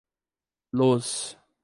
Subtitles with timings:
[0.73, 1.37] Luz